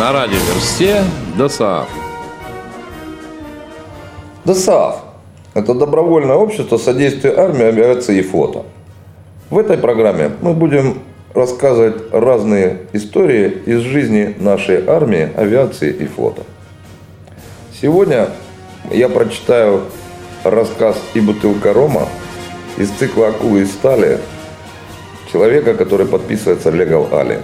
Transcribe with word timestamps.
На 0.00 0.12
радиоверсте 0.12 1.04
ДОСААФ. 1.36 1.86
ДОСААФ– 4.46 4.96
это 5.54 5.74
добровольное 5.74 6.36
общество 6.36 6.78
содействия 6.78 7.34
армии, 7.36 7.64
авиации 7.64 8.20
и 8.20 8.22
флота. 8.22 8.62
В 9.50 9.58
этой 9.58 9.76
программе 9.76 10.30
мы 10.40 10.54
будем 10.54 11.02
рассказывать 11.34 12.14
разные 12.14 12.78
истории 12.94 13.48
из 13.66 13.80
жизни 13.80 14.34
нашей 14.38 14.86
армии, 14.86 15.28
авиации 15.36 15.92
и 15.92 16.06
флота. 16.06 16.44
Сегодня 17.78 18.30
я 18.90 19.10
прочитаю 19.10 19.82
рассказ 20.44 20.96
«И 21.12 21.20
бутылка 21.20 21.74
рома» 21.74 22.08
из 22.78 22.88
цикла 22.88 23.28
«Акулы 23.28 23.60
из 23.60 23.70
стали» 23.70 24.18
человека, 25.30 25.74
который 25.74 26.06
подписывается 26.06 26.70
Legal 26.70 27.12
Ali. 27.12 27.38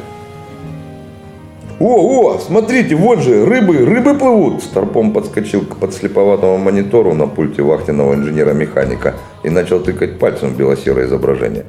О, 1.78 2.32
о, 2.32 2.38
смотрите, 2.38 2.94
вон 2.94 3.20
же, 3.20 3.44
рыбы, 3.44 3.84
рыбы 3.84 4.14
плывут. 4.14 4.62
Старпом 4.62 5.12
подскочил 5.12 5.60
к 5.60 5.76
подслеповатому 5.76 6.56
монитору 6.56 7.12
на 7.12 7.26
пульте 7.26 7.62
вахтенного 7.62 8.14
инженера-механика 8.14 9.14
и 9.42 9.50
начал 9.50 9.80
тыкать 9.80 10.18
пальцем 10.18 10.54
в 10.54 10.56
белосерое 10.56 11.06
изображение. 11.06 11.66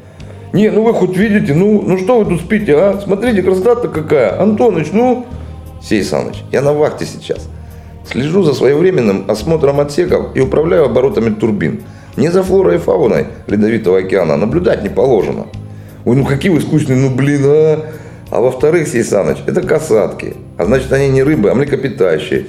Не, 0.53 0.69
ну 0.69 0.83
вы 0.83 0.93
хоть 0.93 1.17
видите, 1.17 1.53
ну, 1.53 1.81
ну 1.81 1.97
что 1.97 2.19
вы 2.19 2.25
тут 2.25 2.39
спите, 2.39 2.77
а? 2.77 3.01
Смотрите, 3.03 3.43
красота-то 3.43 3.89
какая. 3.89 4.41
Антоныч, 4.41 4.87
ну... 4.93 5.25
Сей 5.83 6.03
Саныч, 6.03 6.43
я 6.53 6.61
на 6.61 6.73
вахте 6.73 7.05
сейчас. 7.05 7.49
Слежу 8.09 8.43
за 8.43 8.53
своевременным 8.53 9.25
осмотром 9.27 9.81
отсеков 9.81 10.35
и 10.35 10.39
управляю 10.39 10.85
оборотами 10.85 11.31
турбин. 11.31 11.83
Не 12.15 12.29
за 12.29 12.43
флорой 12.43 12.75
и 12.75 12.79
фауной 12.79 13.27
Ледовитого 13.47 13.99
океана 13.99 14.37
наблюдать 14.37 14.83
не 14.83 14.89
положено. 14.89 15.47
Ой, 16.05 16.15
ну 16.15 16.25
какие 16.25 16.49
вы 16.49 16.61
скучные, 16.61 16.97
ну 16.97 17.13
блин, 17.13 17.41
а... 17.43 17.79
А 18.29 18.41
во-вторых, 18.41 18.87
Сей 18.87 19.03
Саныч, 19.03 19.37
это 19.45 19.61
касатки. 19.61 20.35
А 20.57 20.65
значит, 20.65 20.91
они 20.91 21.09
не 21.09 21.23
рыбы, 21.23 21.49
а 21.49 21.55
млекопитающие. 21.55 22.47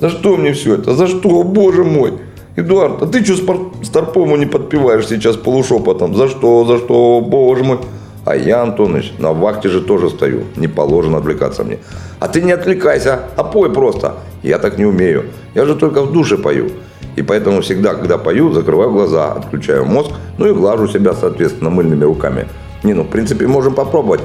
За 0.00 0.10
что 0.10 0.36
мне 0.36 0.52
все 0.52 0.74
это? 0.74 0.94
За 0.94 1.06
что? 1.06 1.28
О, 1.28 1.42
боже 1.44 1.84
мой! 1.84 2.14
Эдуард, 2.56 3.02
а 3.02 3.06
ты 3.06 3.24
что 3.24 3.72
Старпому 3.82 4.36
не 4.36 4.46
подпеваешь 4.46 5.06
сейчас 5.06 5.36
полушепотом? 5.36 6.14
За 6.14 6.28
что? 6.28 6.64
За 6.64 6.78
что? 6.78 7.18
О, 7.18 7.20
боже 7.20 7.64
мой! 7.64 7.78
А 8.24 8.36
я, 8.36 8.62
Антоныч, 8.62 9.14
на 9.18 9.32
вахте 9.32 9.68
же 9.68 9.80
тоже 9.80 10.10
стою. 10.10 10.44
Не 10.56 10.68
положено 10.68 11.18
отвлекаться 11.18 11.64
мне. 11.64 11.78
А 12.20 12.28
ты 12.28 12.40
не 12.40 12.52
отвлекайся, 12.52 13.20
а 13.36 13.44
пой 13.44 13.72
просто. 13.72 14.14
Я 14.42 14.58
так 14.58 14.78
не 14.78 14.84
умею. 14.84 15.24
Я 15.54 15.64
же 15.64 15.74
только 15.74 16.02
в 16.02 16.12
душе 16.12 16.36
пою. 16.36 16.70
И 17.16 17.22
поэтому 17.22 17.60
всегда, 17.62 17.94
когда 17.94 18.18
пою, 18.18 18.52
закрываю 18.52 18.90
глаза, 18.92 19.32
отключаю 19.32 19.84
мозг, 19.84 20.10
ну 20.38 20.46
и 20.46 20.52
глажу 20.52 20.88
себя, 20.88 21.14
соответственно, 21.14 21.70
мыльными 21.70 22.04
руками. 22.04 22.46
Не, 22.84 22.94
ну, 22.94 23.02
в 23.02 23.08
принципе, 23.08 23.46
можем 23.46 23.74
попробовать. 23.74 24.20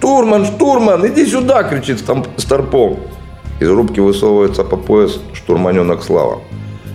«Штурман, 0.00 0.46
штурман, 0.46 1.06
иди 1.08 1.26
сюда!»– 1.26 1.62
кричит 1.70 2.02
Старпом. 2.38 3.00
Из 3.60 3.68
рубки 3.68 4.00
высовывается 4.00 4.64
по 4.64 4.78
пояс 4.78 5.20
штурманенок 5.34 6.02
Слава. 6.02 6.38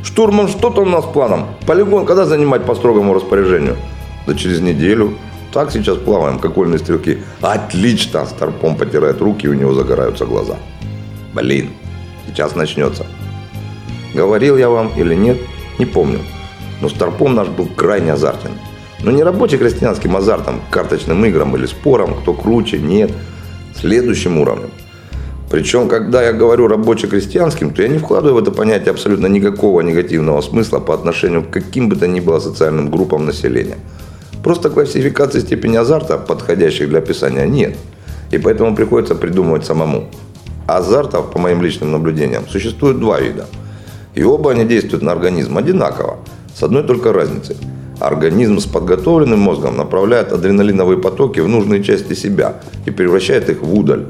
«Штурман, 0.04 0.48
что 0.48 0.72
там 0.72 0.86
у 0.86 0.90
нас 0.90 1.06
планом? 1.06 1.46
Полигон 1.68 2.08
когда 2.08 2.26
занимать 2.26 2.64
по 2.66 2.74
строгому 2.74 3.14
распоряжению?» 3.14 3.78
«Да 4.26 4.34
через 4.34 4.60
неделю. 4.60 5.14
Так 5.54 5.72
сейчас 5.72 5.98
плаваем, 5.98 6.40
как 6.40 6.58
вольные 6.58 6.80
стрелки». 6.80 7.22
«Отлично!»– 7.42 8.26
Старпом 8.26 8.76
потирает 8.76 9.22
руки, 9.22 9.46
и 9.46 9.50
у 9.50 9.54
него 9.54 9.76
загораются 9.76 10.26
глаза. 10.26 10.56
«Блин, 11.32 11.70
сейчас 12.26 12.56
начнется». 12.56 13.06
Говорил 14.16 14.58
я 14.58 14.70
вам 14.70 14.90
или 14.98 15.14
нет, 15.14 15.38
не 15.78 15.86
помню. 15.86 16.22
Но 16.82 16.90
Старпом 16.90 17.36
наш 17.36 17.50
был 17.50 17.68
крайне 17.68 18.14
азартен. 18.14 18.54
Но 19.06 19.12
не 19.12 19.22
рабочий 19.22 19.60
крестьянским 19.60 20.16
азартом, 20.16 20.62
карточным 20.72 21.24
играм 21.26 21.56
или 21.56 21.68
спором, 21.68 22.16
кто 22.16 22.34
круче, 22.34 22.80
нет. 22.80 23.12
Следующим 23.80 24.40
уровнем. 24.40 24.72
Причем, 25.52 25.88
когда 25.88 26.24
я 26.24 26.34
говорю 26.34 26.68
рабоче-крестьянским, 26.68 27.72
то 27.72 27.84
я 27.84 27.88
не 27.88 28.00
вкладываю 28.00 28.34
в 28.34 28.40
это 28.40 28.50
понятие 28.50 28.90
абсолютно 28.90 29.28
никакого 29.28 29.82
негативного 29.82 30.42
смысла 30.42 30.80
по 30.80 30.96
отношению 30.96 31.44
к 31.44 31.52
каким 31.52 31.88
бы 31.88 31.96
то 31.96 32.08
ни 32.08 32.20
было 32.20 32.40
социальным 32.40 32.90
группам 32.90 33.28
населения. 33.28 33.78
Просто 34.44 34.72
классификации 34.72 35.42
степени 35.42 35.78
азарта, 35.78 36.18
подходящих 36.18 36.90
для 36.90 36.98
описания, 36.98 37.46
нет. 37.46 37.78
И 38.32 38.40
поэтому 38.40 38.76
приходится 38.76 39.14
придумывать 39.14 39.66
самому. 39.66 40.06
Азартов, 40.66 41.30
по 41.30 41.38
моим 41.38 41.62
личным 41.62 41.92
наблюдениям, 41.92 42.48
существует 42.50 43.00
два 43.00 43.22
вида. 43.22 43.46
И 44.16 44.24
оба 44.24 44.50
они 44.50 44.66
действуют 44.66 45.04
на 45.04 45.12
организм 45.12 45.60
одинаково, 45.60 46.18
с 46.56 46.64
одной 46.64 46.82
только 46.82 47.14
разницей– 47.14 47.56
Организм 48.00 48.60
с 48.60 48.66
подготовленным 48.66 49.40
мозгом 49.40 49.78
направляет 49.78 50.32
адреналиновые 50.32 50.98
потоки 50.98 51.40
в 51.40 51.48
нужные 51.48 51.84
части 51.84 52.14
себя 52.14 52.56
и 52.86 52.92
превращает 52.92 53.50
их 53.50 53.62
в 53.62 53.74
удаль. 53.74 54.06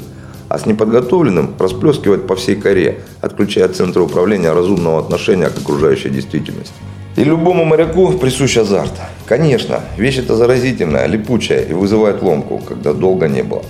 А 0.50 0.57
с 0.57 0.66
неподготовленным 0.66 1.53
расплескивает 1.59 2.28
по 2.28 2.35
всей 2.35 2.56
коре, 2.56 3.01
отключая 3.22 3.68
центры 3.68 4.01
управления 4.01 4.53
разумного 4.53 5.00
отношения 5.00 5.50
к 5.50 5.57
окружающей 5.57 6.09
действительности. 6.09 6.74
И 7.16 7.24
любому 7.24 7.63
моряку 7.63 8.12
присущ 8.13 8.57
азарт. 8.57 8.91
Конечно, 9.25 9.79
вещь 9.97 10.18
эта 10.18 10.35
заразительная, 10.35 11.06
липучая 11.06 11.63
и 11.63 11.74
вызывает 11.74 12.22
ломку, 12.22 12.62
когда 12.68 12.94
долго 12.94 13.28
не 13.28 13.44
было. 13.44 13.63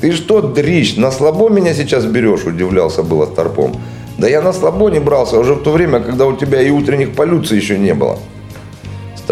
«Ты 0.00 0.10
что, 0.10 0.42
дрищ, 0.42 0.96
на 0.96 1.12
слабо 1.12 1.48
меня 1.48 1.74
сейчас 1.74 2.04
берешь?»– 2.06 2.44
удивлялся 2.46 3.04
было 3.04 3.26
Старпом. 3.26 3.76
«Да 4.18 4.28
я 4.28 4.42
на 4.42 4.52
слабо 4.52 4.90
не 4.90 4.98
брался 4.98 5.38
уже 5.38 5.54
в 5.54 5.62
то 5.62 5.70
время, 5.70 6.00
когда 6.00 6.26
у 6.26 6.36
тебя 6.36 6.60
и 6.60 6.70
утренних 6.70 7.14
полюций 7.14 7.58
еще 7.58 7.78
не 7.78 7.94
было». 7.94 8.18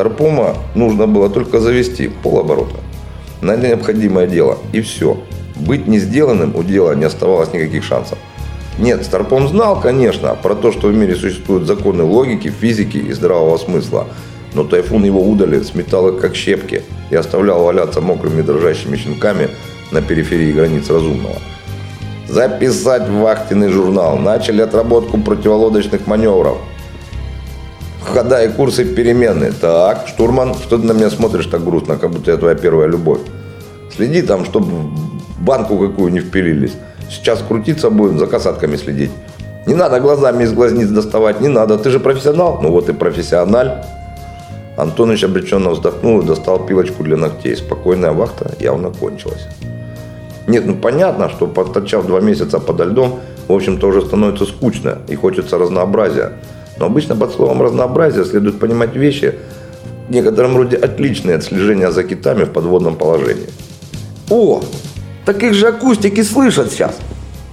Старпома 0.01 0.57
нужно 0.75 1.07
было 1.07 1.29
только 1.29 1.61
завести 1.61 2.09
полоборота 2.09 2.77
на 3.43 3.55
необходимое 3.55 4.27
дело. 4.27 4.57
И 4.73 4.81
все. 4.81 5.19
Быть 5.57 5.87
не 5.87 5.99
сделанным 5.99 6.57
у 6.57 6.63
дела 6.63 6.95
не 6.95 7.05
оставалось 7.05 7.53
никаких 7.53 7.85
шансов. 7.85 8.17
Нет, 8.79 9.05
Старпом 9.05 9.47
знал, 9.47 9.79
конечно, 9.79 10.35
про 10.43 10.55
то, 10.55 10.73
что 10.73 10.89
в 10.89 10.95
мире 10.95 11.15
существуют 11.17 11.67
законы 11.67 12.03
логики, 12.03 12.49
физики 12.49 12.97
и 12.97 13.13
здравого 13.13 13.59
смысла. 13.59 14.07
Но 14.55 14.65
тайфун 14.65 15.05
его 15.05 15.21
удали, 15.21 15.63
сметал 15.63 16.09
их 16.09 16.19
как 16.19 16.35
щепки 16.35 16.83
и 17.11 17.15
оставлял 17.15 17.63
валяться 17.63 18.01
мокрыми 18.01 18.41
дрожащими 18.41 18.97
щенками 18.97 19.51
на 19.93 20.01
периферии 20.01 20.53
границ 20.53 20.89
разумного. 20.89 21.37
Записать 22.27 23.07
в 23.07 23.19
вахтенный 23.19 23.69
журнал. 23.69 24.17
Начали 24.17 24.63
отработку 24.63 25.19
противолодочных 25.19 26.07
маневров 26.07 26.57
хода 28.01 28.43
и 28.43 28.49
курсы 28.49 28.85
переменные. 28.85 29.53
Так, 29.53 30.09
штурман, 30.09 30.55
что 30.55 30.79
ты 30.79 30.87
на 30.87 30.93
меня 30.93 31.11
смотришь 31.11 31.47
так 31.47 31.65
грустно, 31.65 31.97
как 31.97 32.11
будто 32.11 32.31
я 32.31 32.37
твоя 32.37 32.55
первая 32.55 32.89
любовь. 32.89 33.21
Следи 33.95 34.23
там, 34.23 34.45
чтобы 34.45 34.91
банку 35.39 35.79
какую 35.79 36.13
не 36.13 36.21
впилились. 36.21 36.73
Сейчас 37.11 37.43
крутиться 37.47 37.91
будем, 37.91 38.19
за 38.19 38.27
касатками 38.27 38.77
следить. 38.77 39.11
Не 39.67 39.75
надо 39.75 40.01
глазами 40.01 40.45
из 40.45 40.53
глазниц 40.53 40.89
доставать, 40.89 41.41
не 41.41 41.49
надо. 41.49 41.77
Ты 41.77 41.91
же 41.91 42.01
профессионал. 42.01 42.61
Ну 42.63 42.71
вот 42.71 42.89
и 42.89 42.93
профессиональ. 42.93 43.85
Антоныч 44.77 45.25
обреченно 45.25 45.71
вздохнул 45.71 46.21
и 46.21 46.27
достал 46.27 46.67
пилочку 46.67 47.03
для 47.03 47.17
ногтей. 47.17 47.57
Спокойная 47.57 48.13
вахта 48.13 48.53
явно 48.61 48.91
кончилась. 48.91 49.47
Нет, 50.47 50.67
ну 50.67 50.75
понятно, 50.75 51.29
что 51.29 51.47
подточав 51.47 52.07
два 52.07 52.21
месяца 52.21 52.59
подо 52.59 52.85
льдом, 52.85 53.21
в 53.47 53.53
общем-то 53.53 53.89
уже 53.89 54.03
становится 54.03 54.47
скучно 54.47 54.99
и 55.09 55.15
хочется 55.15 55.59
разнообразия. 55.59 56.33
Но 56.81 56.87
обычно 56.87 57.15
под 57.15 57.31
словом 57.33 57.61
разнообразие 57.61 58.25
следует 58.25 58.59
понимать 58.59 58.97
вещи, 58.97 59.35
в 60.09 60.13
некотором 60.13 60.57
роде 60.57 60.77
отличные 60.77 61.37
от 61.37 61.45
слежения 61.45 61.93
за 61.93 62.03
китами 62.03 62.45
в 62.45 62.51
подводном 62.51 62.97
положении. 62.97 63.49
О, 64.31 64.63
так 65.27 65.43
их 65.43 65.53
же 65.53 65.69
акустики 65.69 66.23
слышат 66.23 66.73
сейчас. 66.73 66.99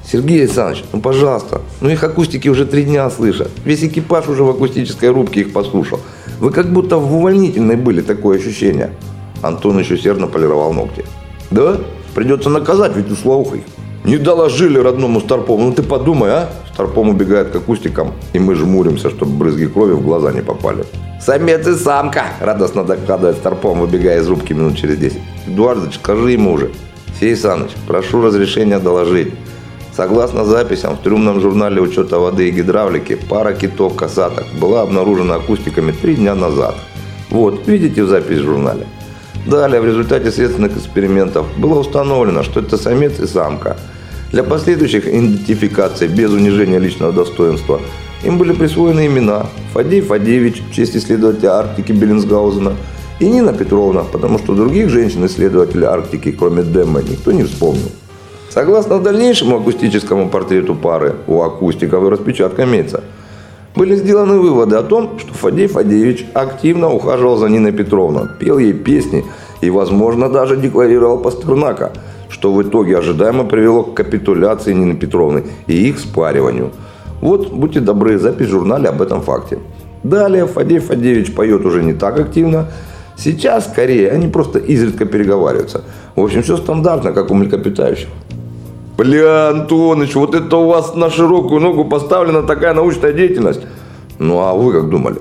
Сергей 0.10 0.40
Александрович, 0.40 0.86
ну 0.94 1.02
пожалуйста, 1.02 1.62
ну 1.82 1.90
их 1.90 2.02
акустики 2.04 2.48
уже 2.48 2.66
три 2.66 2.84
дня 2.84 3.10
слышат. 3.10 3.52
Весь 3.66 3.84
экипаж 3.84 4.30
уже 4.30 4.44
в 4.44 4.50
акустической 4.50 5.10
рубке 5.10 5.42
их 5.42 5.52
послушал. 5.52 6.00
Вы 6.40 6.52
как 6.52 6.72
будто 6.72 6.96
в 6.98 7.14
увольнительной 7.14 7.76
были, 7.76 8.00
такое 8.02 8.38
ощущение. 8.38 8.92
Антон 9.42 9.78
еще 9.78 9.96
усердно 9.96 10.28
полировал 10.28 10.72
ногти. 10.72 11.04
Да? 11.52 11.78
Придется 12.16 12.50
наказать, 12.50 12.96
ведь 12.96 13.12
условухой. 13.12 13.66
Не 14.08 14.18
доложили 14.18 14.80
родному 14.80 15.20
Старпому. 15.20 15.66
Ну 15.66 15.74
ты 15.74 15.84
подумай, 15.84 16.32
а? 16.32 16.50
Старпом 16.74 17.10
убегает 17.10 17.50
к 17.50 17.56
акустикам, 17.58 18.14
и 18.32 18.40
мы 18.40 18.56
жмуримся, 18.56 19.10
чтобы 19.10 19.34
брызги 19.34 19.66
крови 19.66 19.92
в 19.92 20.02
глаза 20.02 20.32
не 20.32 20.40
попали. 20.40 20.86
«Самец 21.20 21.68
и 21.68 21.74
самка!»– 21.76 22.24
радостно 22.40 22.86
докладывает 22.86 23.36
Старпом, 23.36 23.82
выбегая 23.82 24.22
из 24.22 24.30
рубки 24.30 24.54
минут 24.54 24.78
через 24.78 24.98
10. 24.98 25.20
«Эдуардович, 25.48 25.96
скажи 25.96 26.32
ему 26.32 26.54
уже!» 26.54 26.72
«Сей 27.20 27.36
Саныч, 27.36 27.72
прошу 27.86 28.22
разрешения 28.22 28.80
доложить. 28.80 29.34
Согласно 29.94 30.46
записям 30.46 30.96
в 30.96 31.00
трюмном 31.00 31.42
журнале 31.42 31.82
учета 31.82 32.18
воды 32.18 32.48
и 32.48 32.52
гидравлики, 32.52 33.20
пара 33.30 33.52
китов-касаток 33.52 34.46
была 34.58 34.84
обнаружена 34.84 35.36
акустиками 35.36 35.92
три 35.92 36.16
дня 36.16 36.34
назад. 36.34 36.76
Вот, 37.30 37.68
видите 37.68 38.04
в 38.04 38.08
запись 38.08 38.40
в 38.40 38.46
журнале. 38.46 38.88
Далее, 39.46 39.82
в 39.82 39.86
результате 39.86 40.32
следственных 40.32 40.78
экспериментов, 40.78 41.46
было 41.58 41.80
установлено, 41.80 42.44
что 42.44 42.62
это 42.62 42.78
самец 42.78 43.20
и 43.20 43.28
самка– 43.28 43.76
для 44.32 44.44
последующих 44.44 45.08
идентификаций 45.08 46.08
без 46.08 46.32
унижения 46.32 46.80
личного 46.80 47.14
достоинства 47.14 47.80
им 48.24 48.38
были 48.38 48.54
присвоены 48.54 49.06
имена 49.08 49.46
Фадей 49.74 50.02
Фадеевич 50.02 50.62
в 50.62 50.74
честь 50.74 50.98
исследователя 50.98 51.54
Арктики 51.54 51.92
Беллинсгаузена 51.92 52.74
и 53.20 53.28
Нина 53.28 53.54
Петровна, 53.54 54.04
потому 54.04 54.38
что 54.38 54.54
других 54.54 54.90
женщин-исследователей 54.90 55.86
Арктики, 55.86 56.32
кроме 56.32 56.64
Демма, 56.64 57.02
никто 57.02 57.32
не 57.32 57.44
вспомнил. 57.44 57.90
Согласно 58.50 59.00
дальнейшему 59.00 59.58
акустическому 59.58 60.30
портрету 60.30 60.76
пары, 60.76 61.16
у 61.28 61.42
акустиков 61.42 62.04
и 62.04 62.10
распечатка 62.10 62.64
имеется, 62.64 63.04
были 63.76 63.96
сделаны 63.96 64.40
выводы 64.40 64.76
о 64.76 64.84
том, 64.84 65.20
что 65.20 65.34
Фадей 65.34 65.68
Фадеевич 65.68 66.26
активно 66.34 66.92
ухаживал 66.92 67.38
за 67.38 67.48
Ниной 67.50 67.72
Петровной, 67.72 68.28
пел 68.40 68.58
ей 68.58 68.74
песни 68.74 69.26
и, 69.62 69.70
возможно, 69.70 70.30
даже 70.30 70.58
декларировал 70.58 71.20
Пастернака, 71.20 71.94
что 72.38 72.54
в 72.54 72.62
итоге 72.62 72.98
ожидаемо 72.98 73.46
привело 73.46 73.84
к 73.84 73.96
капитуляции 73.96 74.72
Нины 74.72 74.94
Петровны 74.94 75.44
и 75.66 75.90
их 75.90 75.98
спариванию. 75.98 76.72
Вот, 77.20 77.52
будьте 77.52 77.80
добры, 77.80 78.20
запись 78.20 78.48
в 78.48 78.52
журнале 78.52 78.90
об 78.90 79.02
этом 79.02 79.22
факте. 79.22 79.58
Далее 80.04 80.46
Фадей 80.46 80.78
Фадеевич 80.78 81.34
поет 81.34 81.66
уже 81.66 81.82
не 81.82 81.94
так 81.94 82.20
активно. 82.20 82.68
Сейчас, 83.18 83.66
скорее, 83.66 84.12
они 84.12 84.28
просто 84.28 84.60
изредка 84.60 85.06
переговариваются. 85.06 85.84
В 86.16 86.22
общем, 86.22 86.44
все 86.44 86.58
стандартно, 86.58 87.12
как 87.12 87.32
у 87.32 87.34
млекопитающих. 87.34 88.10
Бля, 88.98 89.50
Антоныч, 89.50 90.14
вот 90.14 90.36
это 90.36 90.58
у 90.58 90.68
вас 90.68 90.94
на 90.96 91.10
широкую 91.10 91.60
ногу 91.60 91.86
поставлена 91.86 92.44
такая 92.44 92.76
научная 92.76 93.14
деятельность. 93.14 93.62
Ну, 94.20 94.40
а 94.40 94.54
вы 94.54 94.74
как 94.74 94.90
думали? 94.90 95.18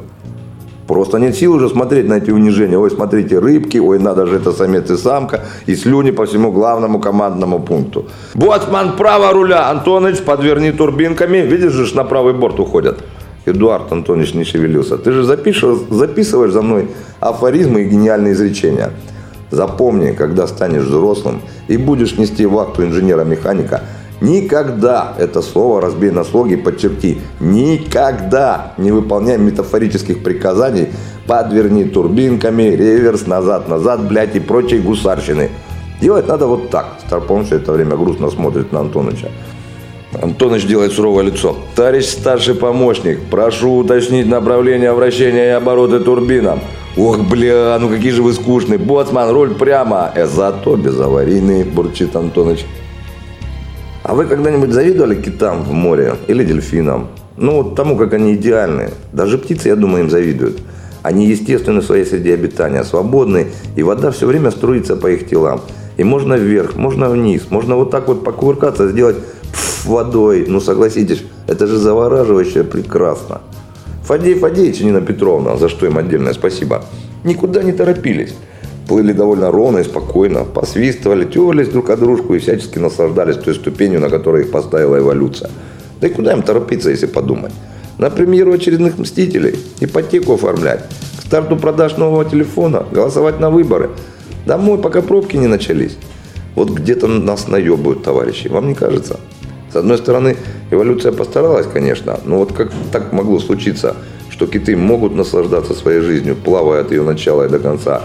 Просто 0.87 1.19
нет 1.19 1.35
сил 1.35 1.55
уже 1.55 1.69
смотреть 1.69 2.09
на 2.09 2.15
эти 2.15 2.31
унижения. 2.31 2.79
Ой, 2.79 2.91
смотрите, 2.91 3.38
рыбки, 3.38 3.79
ой, 3.79 3.99
надо 3.99 4.27
же 4.27 4.37
это 4.37 4.53
самец 4.53 4.91
и 4.91 4.97
самка, 4.97 5.41
и 5.67 5.75
слюни 5.75 6.12
по 6.12 6.27
всему 6.27 6.53
главному 6.53 7.00
командному 7.00 7.59
пункту. 7.59 8.06
Боцман, 8.35 8.97
право 8.97 9.33
руля, 9.33 9.71
Антоныч, 9.71 10.21
подверни 10.21 10.71
турбинками. 10.71 11.38
Видишь 11.38 11.73
же, 11.73 11.97
на 11.97 12.05
правый 12.05 12.35
борт 12.35 12.61
уходят. 12.61 12.99
Эдуард 13.47 13.93
Антонович 13.93 14.35
не 14.35 14.44
шевелился. 14.44 14.97
Ты 14.97 15.12
же 15.12 15.25
запишешь, 15.25 15.79
записываешь 15.91 16.53
за 16.53 16.62
мной 16.62 16.88
афоризмы 17.21 17.83
и 17.83 17.85
гениальные 17.85 18.35
изречения. 18.35 18.91
Запомни, 19.50 20.12
когда 20.12 20.47
станешь 20.49 20.83
взрослым 20.83 21.41
и 21.69 21.77
будешь 21.77 22.19
нести 22.19 22.47
вахту 22.47 22.85
инженера-механика, 22.85 23.83
никогда 24.21 25.15
это 25.19 25.43
слово 25.43 25.81
разбей 25.81 26.11
на 26.11 26.25
слоги, 26.25 26.57
подчерти, 26.57 27.21
никогда 27.41 28.73
не 28.79 28.93
выполняй 28.93 29.39
метафорических 29.39 30.23
приказаний, 30.23 30.89
подверни 31.27 31.85
турбинками, 31.85 32.63
реверс, 32.63 33.27
назад-назад, 33.27 34.07
блядь, 34.09 34.37
и 34.37 34.41
прочей 34.41 34.79
гусарщины. 34.79 35.51
Делать 36.01 36.29
надо 36.29 36.47
вот 36.47 36.71
так. 36.71 36.99
Старпом 37.07 37.45
все 37.45 37.57
это 37.57 37.73
время 37.73 37.97
грустно 37.97 38.31
смотрит 38.31 38.73
на 38.73 38.81
Антоновича. 38.81 39.29
Антоныч 40.23 40.67
делает 40.67 40.93
суровое 40.93 41.25
лицо. 41.25 41.57
Товарищ 41.75 42.07
старший 42.07 42.55
помощник, 42.55 43.21
прошу 43.31 43.77
уточнить 43.77 44.27
направление 44.27 44.93
вращения 44.93 45.47
и 45.47 45.51
обороты 45.51 46.01
турбинам. 46.01 46.61
Ох, 46.97 47.19
бля, 47.21 47.77
ну 47.79 47.89
какие 47.89 48.12
же 48.12 48.23
вы 48.23 48.33
скучные. 48.33 48.79
Боцман, 48.79 49.31
руль 49.31 49.55
прямо. 49.55 50.11
Э, 50.15 50.27
зато 50.27 50.77
безаварийный, 50.77 51.65
бурчит 51.65 52.17
Антоныч. 52.17 52.65
А 54.08 54.14
вы 54.14 54.26
когда-нибудь 54.26 54.70
завидовали 54.70 55.20
китам 55.20 55.64
в 55.64 55.73
море 55.73 56.14
или 56.29 56.44
дельфинам? 56.44 57.08
Ну, 57.37 57.62
вот 57.62 57.75
тому, 57.75 57.97
как 57.97 58.12
они 58.12 58.37
идеальны. 58.37 58.91
Даже 59.12 59.37
птицы, 59.37 59.67
я 59.67 59.75
думаю, 59.75 60.05
им 60.05 60.11
завидуют. 60.11 60.61
Они 61.03 61.26
естественны 61.26 61.81
в 61.81 61.85
своей 61.85 62.05
среде 62.06 62.35
обитания, 62.35 62.85
свободны, 62.85 63.49
и 63.75 63.82
вода 63.82 64.12
все 64.12 64.29
время 64.29 64.53
струится 64.53 64.94
по 64.94 65.08
их 65.11 65.29
телам. 65.29 65.61
И 65.97 66.05
можно 66.05 66.35
вверх, 66.35 66.76
можно 66.76 67.08
вниз, 67.08 67.47
можно 67.50 67.75
вот 67.75 67.91
так 67.91 68.06
вот 68.06 68.23
покувыркаться, 68.23 68.88
сделать 68.88 69.17
пф, 69.53 69.87
водой. 69.87 70.44
Ну, 70.47 70.61
согласитесь, 70.61 71.25
это 71.49 71.67
же 71.67 71.76
завораживающе 71.76 72.62
прекрасно. 72.62 73.41
Фадей 74.05 74.37
Фадеевич 74.37 74.82
и 74.82 74.85
Нина 74.85 75.00
Петровна, 75.00 75.56
за 75.56 75.69
что 75.69 75.85
им 75.85 75.99
отдельное 75.99 76.32
спасибо, 76.32 76.85
никуда 77.25 77.64
не 77.64 77.73
торопились. 77.73 78.35
Плыли 78.87 79.12
довольно 79.12 79.50
ровно 79.50 79.79
и 79.79 79.85
спокойно, 79.85 80.44
посвистывали, 80.44 81.25
терлись 81.25 81.69
друг 81.69 81.91
от 81.91 81.99
дружку 81.99 82.35
и 82.35 82.38
всячески 82.38 82.79
наслаждались 82.79 83.37
той 83.37 83.55
ступенью, 83.55 84.00
на 84.00 84.09
которой 84.09 84.44
их 84.44 84.50
поставила 84.50 84.99
эволюция. 84.99 85.50
Да 86.00 86.06
и 86.06 86.11
куда 86.11 86.33
им 86.33 86.43
торопиться, 86.43 86.91
если 86.91 87.06
подумать? 87.06 87.53
На 87.99 88.11
премьеру 88.11 88.53
очередных 88.53 88.99
«Мстителей», 88.99 89.59
ипотеку 89.81 90.35
оформлять, 90.35 90.85
к 91.19 91.23
старту 91.23 91.56
продаж 91.56 91.97
нового 91.97 92.25
телефона, 92.25 92.85
голосовать 92.93 93.41
на 93.41 93.50
выборы. 93.50 93.91
Домой, 94.44 94.79
пока 94.79 95.03
пробки 95.03 95.37
не 95.37 95.47
начались. 95.47 95.97
Вот 96.55 96.71
где-то 96.71 97.09
нас 97.09 97.49
наебывают, 97.49 98.03
товарищи, 98.05 98.49
вам 98.49 98.69
не 98.69 98.75
кажется? 98.75 99.19
С 99.73 99.77
одной 99.77 99.99
стороны, 99.99 100.37
эволюция 100.71 101.12
постаралась, 101.12 101.67
конечно, 101.67 102.21
но 102.25 102.38
вот 102.38 102.53
как 102.53 102.71
так 102.93 103.12
могло 103.12 103.41
случиться, 103.41 103.97
что 104.31 104.47
киты 104.47 104.77
могут 104.77 105.15
наслаждаться 105.15 105.75
своей 105.75 106.00
жизнью, 106.00 106.37
плавая 106.37 106.83
от 106.83 106.93
ее 106.93 107.03
начала 107.03 107.47
и 107.47 107.49
до 107.49 107.59
конца, 107.59 108.03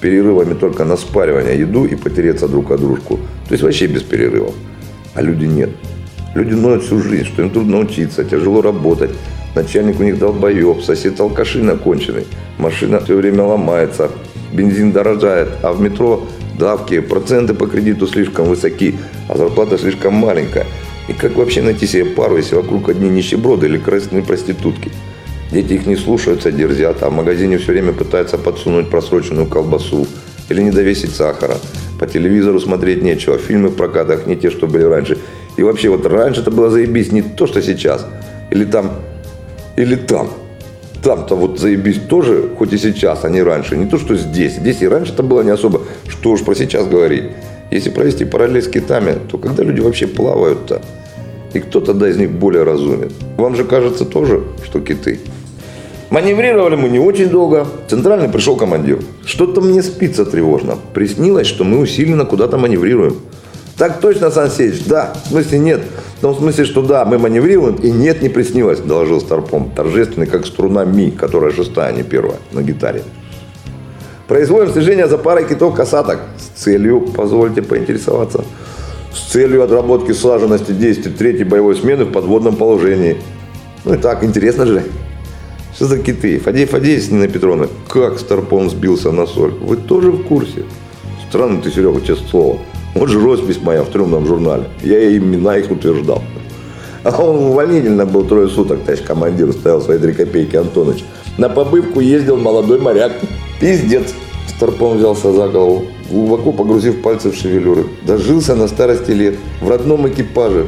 перерывами 0.00 0.54
только 0.54 0.84
на 0.84 0.96
спаривание, 0.96 1.58
еду 1.58 1.84
и 1.84 1.96
потереться 1.96 2.48
друг 2.48 2.70
от 2.70 2.80
дружку. 2.80 3.18
То 3.48 3.52
есть 3.54 3.62
вообще 3.62 3.86
без 3.86 4.02
перерывов. 4.02 4.54
А 5.14 5.22
люди 5.22 5.46
нет. 5.46 5.70
Люди 6.34 6.54
ноют 6.54 6.84
всю 6.84 7.00
жизнь, 7.00 7.24
что 7.24 7.42
им 7.42 7.50
трудно 7.50 7.78
учиться, 7.78 8.24
тяжело 8.24 8.62
работать. 8.62 9.10
Начальник 9.54 9.98
у 9.98 10.02
них 10.02 10.18
долбоеб, 10.18 10.82
сосед 10.82 11.18
алкаши 11.20 11.62
наконченный. 11.62 12.26
Машина 12.58 13.00
все 13.00 13.16
время 13.16 13.44
ломается, 13.44 14.10
бензин 14.52 14.92
дорожает, 14.92 15.48
а 15.62 15.72
в 15.72 15.80
метро 15.80 16.26
давки, 16.58 17.00
проценты 17.00 17.54
по 17.54 17.66
кредиту 17.66 18.06
слишком 18.06 18.46
высоки, 18.46 18.96
а 19.28 19.36
зарплата 19.36 19.78
слишком 19.78 20.14
маленькая. 20.14 20.66
И 21.08 21.12
как 21.12 21.36
вообще 21.36 21.62
найти 21.62 21.86
себе 21.86 22.04
пару, 22.04 22.36
если 22.36 22.54
вокруг 22.54 22.90
одни 22.90 23.08
нищеброды 23.08 23.66
или 23.66 23.78
красные 23.78 24.22
проститутки? 24.22 24.92
Дети 25.50 25.74
их 25.74 25.86
не 25.86 25.96
слушаются, 25.96 26.52
дерзят, 26.52 27.02
а 27.02 27.08
в 27.08 27.12
магазине 27.12 27.58
все 27.58 27.72
время 27.72 27.92
пытаются 27.92 28.36
подсунуть 28.36 28.90
просроченную 28.90 29.46
колбасу 29.46 30.06
или 30.50 30.62
не 30.62 30.70
довесить 30.70 31.14
сахара. 31.14 31.56
По 31.98 32.06
телевизору 32.06 32.60
смотреть 32.60 33.02
нечего, 33.02 33.38
фильмы 33.38 33.68
в 33.68 33.76
прокатах 33.76 34.26
не 34.26 34.36
те, 34.36 34.50
что 34.50 34.66
были 34.66 34.84
раньше. 34.84 35.18
И 35.56 35.62
вообще 35.62 35.88
вот 35.88 36.06
раньше 36.06 36.42
это 36.42 36.50
было 36.50 36.70
заебись 36.70 37.12
не 37.12 37.22
то, 37.22 37.46
что 37.46 37.62
сейчас. 37.62 38.06
Или 38.50 38.64
там, 38.64 38.92
или 39.76 39.96
там. 39.96 40.28
Там-то 41.02 41.36
вот 41.36 41.58
заебись 41.58 42.00
тоже, 42.08 42.50
хоть 42.58 42.72
и 42.72 42.78
сейчас, 42.78 43.24
а 43.24 43.30
не 43.30 43.42
раньше. 43.42 43.76
Не 43.76 43.86
то, 43.86 43.98
что 43.98 44.16
здесь. 44.16 44.54
Здесь 44.54 44.82
и 44.82 44.88
раньше 44.88 45.12
это 45.12 45.22
было 45.22 45.42
не 45.42 45.50
особо. 45.50 45.82
Что 46.08 46.30
уж 46.30 46.44
про 46.44 46.54
сейчас 46.54 46.86
говорить. 46.86 47.24
Если 47.70 47.90
провести 47.90 48.24
параллель 48.24 48.62
с 48.62 48.68
китами, 48.68 49.16
то 49.30 49.38
когда 49.38 49.62
люди 49.62 49.80
вообще 49.80 50.06
плавают-то? 50.06 50.82
И 51.54 51.60
кто 51.60 51.80
тогда 51.80 52.08
из 52.08 52.16
них 52.16 52.30
более 52.30 52.62
разумен? 52.62 53.10
Вам 53.36 53.56
же 53.56 53.64
кажется 53.64 54.04
тоже, 54.04 54.42
что 54.64 54.80
киты. 54.80 55.20
Маневрировали 56.10 56.76
мы 56.76 56.88
не 56.88 56.98
очень 56.98 57.28
долго. 57.28 57.66
Центральный 57.88 58.30
пришел 58.30 58.56
командир. 58.56 59.00
Что-то 59.26 59.60
мне 59.60 59.82
спится 59.82 60.24
тревожно. 60.24 60.76
Приснилось, 60.94 61.46
что 61.46 61.64
мы 61.64 61.78
усиленно 61.78 62.24
куда-то 62.24 62.56
маневрируем. 62.56 63.16
Так 63.76 64.00
точно, 64.00 64.30
Сан 64.30 64.50
Сеич, 64.50 64.84
да. 64.86 65.12
В 65.24 65.28
смысле 65.28 65.58
нет. 65.58 65.82
В 66.16 66.20
том 66.22 66.34
смысле, 66.34 66.64
что 66.64 66.82
да, 66.82 67.04
мы 67.04 67.18
маневрируем, 67.18 67.76
и 67.76 67.90
нет, 67.90 68.22
не 68.22 68.28
приснилось, 68.28 68.80
доложил 68.80 69.20
Старпом. 69.20 69.70
Торжественный, 69.70 70.26
как 70.26 70.46
струна 70.46 70.84
Ми, 70.84 71.10
которая 71.10 71.52
шестая, 71.52 71.90
а 71.90 71.92
не 71.92 72.02
первая, 72.02 72.38
на 72.52 72.62
гитаре. 72.62 73.02
Производим 74.26 74.72
слежение 74.72 75.08
за 75.08 75.16
парой 75.16 75.46
китов-касаток 75.46 76.20
с 76.38 76.60
целью, 76.60 77.00
позвольте 77.00 77.62
поинтересоваться, 77.62 78.44
с 79.14 79.30
целью 79.30 79.62
отработки 79.62 80.12
слаженности 80.12 80.72
действий 80.72 81.12
третьей 81.12 81.44
боевой 81.44 81.76
смены 81.76 82.04
в 82.04 82.12
подводном 82.12 82.56
положении. 82.56 83.18
Ну 83.84 83.94
и 83.94 83.96
так, 83.96 84.24
интересно 84.24 84.66
же. 84.66 84.82
Что 85.78 85.86
за 85.86 85.98
киты? 85.98 86.40
Фадей 86.40 86.66
Фадеевич, 86.66 87.08
Нина 87.08 87.28
Петровна, 87.28 87.68
как 87.88 88.18
Старпом 88.18 88.68
сбился 88.68 89.12
на 89.12 89.26
соль? 89.28 89.52
Вы 89.52 89.76
тоже 89.76 90.10
в 90.10 90.24
курсе? 90.24 90.64
Странно 91.28 91.62
ты, 91.62 91.70
Серега, 91.70 92.00
честное 92.00 92.28
слово. 92.28 92.58
Вот 92.96 93.08
же 93.08 93.20
роспись 93.20 93.62
моя 93.62 93.84
в 93.84 93.88
трюмном 93.88 94.26
журнале. 94.26 94.64
Я 94.82 95.16
имена 95.16 95.56
их 95.56 95.70
утверждал. 95.70 96.24
А 97.04 97.22
он 97.22 97.52
увольнительно 97.52 98.06
был 98.06 98.24
трое 98.24 98.48
суток, 98.48 98.80
товарищ 98.80 99.04
командир, 99.04 99.52
ставил 99.52 99.80
свои 99.80 100.00
три 100.00 100.14
копейки 100.14 100.56
Антоныч. 100.56 101.04
На 101.36 101.48
побывку 101.48 102.00
ездил 102.00 102.38
молодой 102.38 102.80
моряк. 102.80 103.12
Пиздец. 103.60 104.12
Старпом 104.48 104.98
взялся 104.98 105.32
за 105.32 105.46
голову, 105.46 105.84
глубоко 106.10 106.50
погрузив 106.50 107.02
пальцы 107.02 107.30
в 107.30 107.36
шевелюры. 107.36 107.84
Дожился 108.04 108.56
на 108.56 108.66
старости 108.66 109.12
лет, 109.12 109.36
в 109.60 109.68
родном 109.68 110.08
экипаже. 110.08 110.66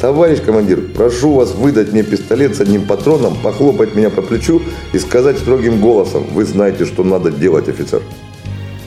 Товарищ 0.00 0.42
командир, 0.42 0.82
прошу 0.94 1.32
вас 1.32 1.54
выдать 1.54 1.92
мне 1.92 2.02
пистолет 2.02 2.54
с 2.54 2.60
одним 2.60 2.84
патроном, 2.84 3.34
похлопать 3.42 3.94
меня 3.94 4.10
по 4.10 4.20
плечу 4.20 4.60
и 4.92 4.98
сказать 4.98 5.38
строгим 5.38 5.80
голосом, 5.80 6.24
вы 6.34 6.44
знаете, 6.44 6.84
что 6.84 7.02
надо 7.02 7.30
делать, 7.30 7.66
офицер. 7.70 8.02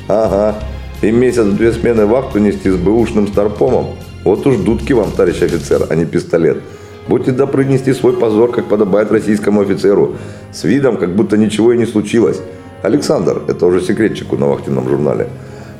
Ага, 0.08 0.60
и 1.02 1.10
месяц 1.10 1.46
две 1.46 1.72
смены 1.72 2.06
вахту 2.06 2.38
нести 2.38 2.70
с 2.70 2.76
бэушным 2.76 3.28
старпомом. 3.28 3.96
Вот 4.24 4.46
уж 4.46 4.58
дудки 4.58 4.94
вам, 4.94 5.12
товарищ 5.12 5.42
офицер, 5.42 5.88
а 5.90 5.96
не 5.96 6.06
пистолет. 6.06 6.62
Будьте 7.08 7.32
добры 7.32 7.66
нести 7.66 7.92
свой 7.94 8.14
позор, 8.14 8.52
как 8.52 8.66
подобает 8.66 9.12
российскому 9.12 9.62
офицеру, 9.62 10.16
с 10.52 10.64
видом, 10.64 10.98
как 10.98 11.16
будто 11.16 11.38
ничего 11.38 11.74
и 11.74 11.78
не 11.78 11.88
случилось. 11.88 12.40
Александр, 12.84 13.42
это 13.48 13.66
уже 13.66 13.82
секретчику 13.82 14.38
на 14.38 14.48
вахтенном 14.48 14.88
журнале. 14.88 15.30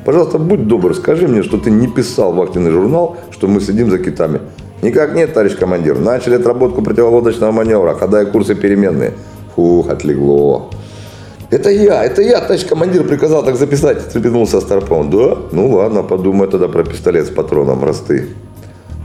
Пожалуйста, 0.04 0.38
будь 0.38 0.66
добр, 0.66 0.92
скажи 0.96 1.28
мне, 1.28 1.44
что 1.44 1.56
ты 1.56 1.70
не 1.70 1.86
писал 1.86 2.32
вахтенный 2.32 2.72
журнал, 2.72 3.16
что 3.30 3.46
мы 3.46 3.60
следим 3.60 3.90
за 3.90 3.98
китами. 3.98 4.40
Никак 4.82 5.14
нет, 5.14 5.34
товарищ 5.34 5.56
командир. 5.56 5.98
Начали 5.98 6.36
отработку 6.36 6.82
противолодочного 6.82 7.52
маневра, 7.52 7.94
хода 7.94 8.22
и 8.22 8.26
курсы 8.26 8.54
переменные. 8.54 9.12
Фух, 9.54 9.90
отлегло. 9.90 10.70
Это 11.50 11.70
я, 11.70 12.04
это 12.04 12.22
я, 12.22 12.40
товарищ 12.40 12.64
командир 12.64 13.04
приказал 13.04 13.44
так 13.44 13.56
записать, 13.56 14.06
встрепенулся 14.06 14.60
Старпом. 14.60 15.10
Да? 15.10 15.36
Ну 15.52 15.70
ладно, 15.70 16.02
подумай 16.02 16.48
тогда 16.48 16.68
про 16.68 16.84
пистолет 16.84 17.26
с 17.26 17.30
патроном, 17.30 17.84
раз 17.84 17.98
ты. 17.98 18.28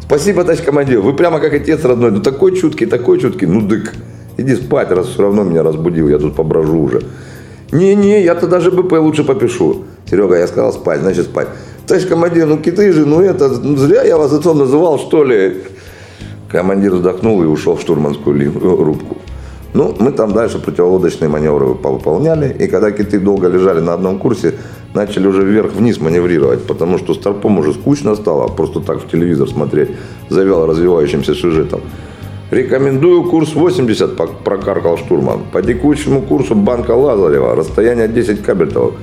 Спасибо, 0.02 0.44
товарищ 0.44 0.64
командир, 0.64 1.02
вы 1.02 1.14
прямо 1.14 1.40
как 1.40 1.54
отец 1.54 1.84
родной, 1.84 2.12
ну 2.12 2.22
такой 2.22 2.56
чуткий, 2.56 2.86
такой 2.86 3.20
чуткий, 3.20 3.48
ну 3.48 3.62
дык, 3.62 3.92
иди 4.38 4.56
спать, 4.56 4.92
раз 4.92 5.08
все 5.08 5.24
равно 5.24 5.42
меня 5.42 5.64
разбудил, 5.64 6.08
я 6.08 6.20
тут 6.20 6.36
поброжу 6.36 6.80
уже. 6.84 7.02
Не-не, 7.72 8.24
я-то 8.24 8.46
даже 8.46 8.70
БП 8.70 8.94
лучше 9.00 9.24
попишу. 9.24 9.86
Серега, 10.08 10.38
я 10.38 10.46
сказал 10.48 10.72
спать, 10.72 11.02
значит 11.02 11.26
спать. 11.26 11.48
Товарищ 11.88 12.08
командир, 12.08 12.48
ну 12.48 12.58
киты 12.58 12.92
же, 12.92 13.06
ну 13.06 13.22
это, 13.22 13.48
ну, 13.50 13.78
зря 13.78 14.04
я 14.04 14.18
вас 14.18 14.34
отцом 14.34 14.58
называл, 14.58 14.98
что 15.00 15.24
ли? 15.24 15.58
Командир 16.52 16.94
вздохнул 16.96 17.44
и 17.44 17.46
ушел 17.46 17.76
в 17.76 17.82
штурманскую 17.82 18.36
ли- 18.36 18.48
рубку. 18.50 19.18
Ну, 19.74 19.94
мы 20.00 20.12
там 20.12 20.32
дальше 20.34 20.58
противолодочные 20.60 21.28
маневры 21.30 21.66
выполняли, 21.66 22.56
и 22.60 22.68
когда 22.68 22.92
киты 22.92 23.20
долго 23.20 23.50
лежали 23.50 23.82
на 23.82 23.94
одном 23.94 24.20
курсе, 24.20 24.54
начали 24.94 25.28
уже 25.28 25.44
вверх-вниз 25.44 26.00
маневрировать, 26.00 26.64
потому 26.66 26.98
что 26.98 27.14
старпом 27.14 27.60
уже 27.60 27.74
скучно 27.74 28.16
стало, 28.16 28.48
просто 28.48 28.80
так 28.80 29.02
в 29.04 29.08
телевизор 29.12 29.50
смотреть, 29.50 29.90
завял 30.30 30.66
развивающимся 30.66 31.36
сюжетом. 31.36 31.82
Рекомендую 32.52 33.24
курс 33.30 33.54
80, 33.54 34.16
пок- 34.16 34.44
прокаркал 34.44 34.98
штурман. 34.98 35.42
По 35.52 35.62
текущему 35.62 36.22
курсу 36.22 36.56
банка 36.56 36.92
Лазарева, 36.92 37.54
расстояние 37.56 38.08
10 38.08 38.42
кабельтов. 38.44 38.94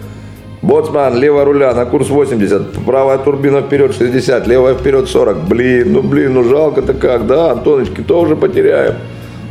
Боцман, 0.62 1.19
левая 1.19 1.45
руля 1.45 1.75
на 1.75 1.87
курс 1.87 2.09
80, 2.09 2.85
правая 2.87 3.19
турбина 3.19 3.62
вперед 3.62 3.95
60, 3.97 4.47
левая 4.47 4.75
вперед 4.75 5.09
40. 5.09 5.49
Блин, 5.49 5.92
ну 5.92 6.02
блин, 6.02 6.35
ну 6.35 6.45
жалко-то 6.45 6.95
как, 6.95 7.26
да, 7.26 7.50
Антоночки, 7.50 8.00
тоже 8.00 8.37
потеряем. 8.37 8.95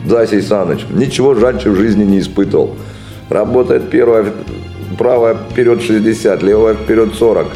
Да, 0.06 0.26
Сей 0.26 0.42
Саныч, 0.42 0.86
ничего 0.90 1.36
жальче 1.36 1.70
в 1.70 1.76
жизни 1.76 2.06
не 2.06 2.20
испытывал. 2.20 2.76
Работает 3.30 3.90
первая, 3.90 4.26
правая 4.98 5.36
вперед 5.36 5.82
60, 5.82 6.44
левая 6.44 6.76
вперед 6.76 7.14
40. 7.14 7.48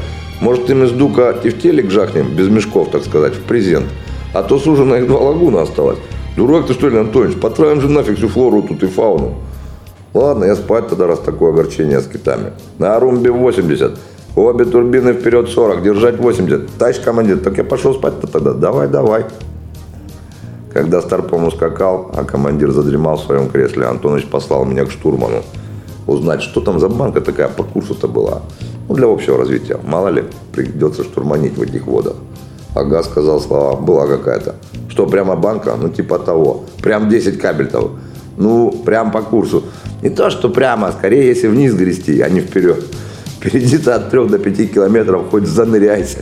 Может, 0.41 0.69
им 0.69 0.83
из 0.83 0.91
дука 0.91 1.31
тефтелик 1.31 1.89
жахнем, 1.89 2.35
без 2.35 2.49
мешков, 2.49 2.89
так 2.91 3.05
сказать, 3.05 3.35
в 3.35 3.43
презент. 3.43 3.87
А 4.33 4.43
то 4.43 4.59
сужено 4.59 4.97
их 4.97 5.07
два 5.07 5.19
лагуна 5.19 5.61
осталось. 5.61 5.97
Дурак 6.35 6.67
ты 6.67 6.73
что 6.73 6.89
ли, 6.89 6.97
Антонович, 6.97 7.37
потравим 7.37 7.79
же 7.79 7.87
нафиг 7.87 8.17
всю 8.17 8.27
флору 8.27 8.63
тут 8.63 8.83
и 8.83 8.87
фауну. 8.87 9.35
Ладно, 10.15 10.45
я 10.45 10.55
спать 10.55 10.87
тогда, 10.87 11.07
раз 11.07 11.19
такое 11.19 11.51
огорчение 11.51 11.99
с 11.99 12.07
китами. 12.07 12.53
На 12.79 12.97
румбе 13.01 13.31
80. 13.31 13.99
Обе 14.37 14.63
турбины 14.63 15.11
вперед 15.11 15.49
40, 15.49 15.83
держать 15.83 16.19
80. 16.19 16.77
Товарищ 16.77 17.01
командир, 17.01 17.39
так 17.39 17.57
я 17.57 17.65
пошел 17.65 17.93
спать-то 17.93 18.27
тогда. 18.27 18.53
Давай, 18.53 18.87
давай. 18.87 19.25
Когда 20.71 21.01
Старпом 21.01 21.43
ускакал, 21.47 22.11
а 22.15 22.23
командир 22.23 22.71
задремал 22.71 23.17
в 23.17 23.23
своем 23.25 23.49
кресле, 23.49 23.87
Антонович 23.87 24.27
послал 24.27 24.63
меня 24.63 24.85
к 24.85 24.91
штурману. 24.91 25.43
Узнать, 26.07 26.41
что 26.41 26.61
там 26.61 26.79
за 26.79 26.87
банка 26.87 27.19
такая 27.19 27.49
по 27.49 27.63
курсу-то 27.63 28.07
была. 28.07 28.41
Ну, 28.87 28.95
для 28.95 29.07
общего 29.07 29.37
развития. 29.37 29.79
Мало 29.83 30.07
ли, 30.07 30.23
придется 30.53 31.03
штурманить 31.03 31.57
в 31.57 31.61
этих 31.61 31.87
водах. 31.87 32.15
Ага, 32.73 33.03
сказал 33.03 33.41
слова, 33.41 33.75
была 33.75 34.07
какая-то. 34.07 34.55
Что, 34.87 35.07
прямо 35.07 35.35
банка? 35.35 35.75
Ну, 35.77 35.89
типа 35.89 36.19
того. 36.19 36.63
Прям 36.81 37.09
10 37.09 37.37
кабельтов. 37.37 37.91
Ну, 38.37 38.71
прям 38.85 39.11
по 39.11 39.21
курсу. 39.21 39.63
Не 40.01 40.09
то, 40.09 40.29
что 40.29 40.49
прямо, 40.49 40.91
скорее, 40.91 41.27
если 41.27 41.47
вниз 41.47 41.73
грести, 41.73 42.21
а 42.21 42.29
не 42.29 42.41
вперед. 42.41 42.83
Впереди-то 43.37 43.95
от 43.95 44.11
3 44.11 44.27
до 44.27 44.39
5 44.39 44.73
километров 44.73 45.29
хоть 45.29 45.45
заныряйся. 45.47 46.19